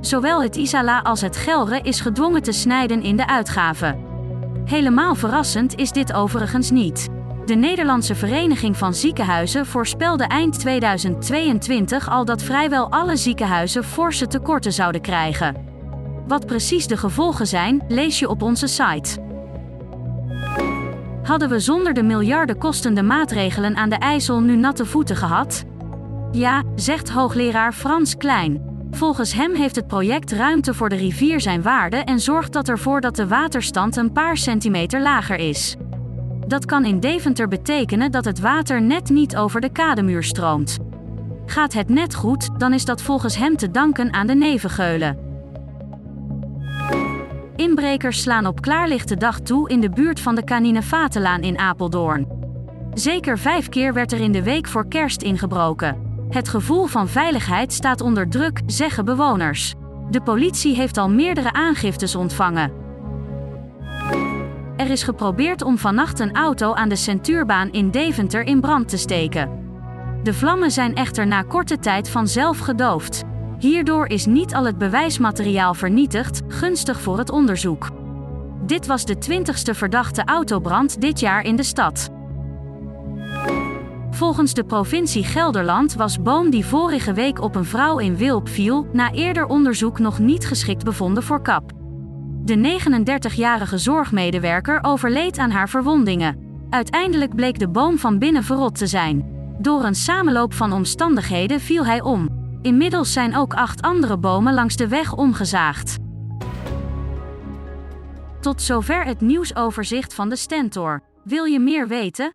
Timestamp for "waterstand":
33.26-33.96